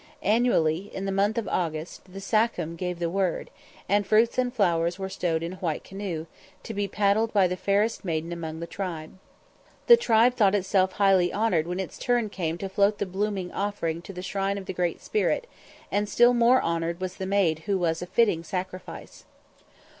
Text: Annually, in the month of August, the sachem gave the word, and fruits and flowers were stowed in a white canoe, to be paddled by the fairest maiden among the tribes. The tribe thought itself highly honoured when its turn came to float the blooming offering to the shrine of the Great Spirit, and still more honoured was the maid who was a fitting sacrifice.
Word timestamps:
Annually, 0.23 0.89
in 0.95 1.05
the 1.05 1.11
month 1.11 1.37
of 1.37 1.47
August, 1.47 2.11
the 2.11 2.19
sachem 2.19 2.75
gave 2.75 2.97
the 2.97 3.07
word, 3.07 3.51
and 3.87 4.03
fruits 4.03 4.39
and 4.39 4.51
flowers 4.51 4.97
were 4.97 5.09
stowed 5.09 5.43
in 5.43 5.53
a 5.53 5.57
white 5.57 5.83
canoe, 5.83 6.25
to 6.63 6.73
be 6.73 6.87
paddled 6.87 7.31
by 7.33 7.47
the 7.47 7.55
fairest 7.55 8.03
maiden 8.03 8.31
among 8.33 8.59
the 8.59 8.65
tribes. 8.65 9.13
The 9.85 9.95
tribe 9.97 10.33
thought 10.33 10.55
itself 10.55 10.93
highly 10.93 11.31
honoured 11.31 11.67
when 11.67 11.79
its 11.79 11.99
turn 11.99 12.29
came 12.31 12.57
to 12.57 12.67
float 12.67 12.97
the 12.97 13.05
blooming 13.05 13.51
offering 13.51 14.01
to 14.01 14.11
the 14.11 14.23
shrine 14.23 14.57
of 14.57 14.65
the 14.65 14.73
Great 14.73 15.03
Spirit, 15.03 15.45
and 15.91 16.09
still 16.09 16.33
more 16.33 16.59
honoured 16.63 16.99
was 16.99 17.17
the 17.17 17.27
maid 17.27 17.59
who 17.67 17.77
was 17.77 18.01
a 18.01 18.07
fitting 18.07 18.43
sacrifice. 18.43 19.25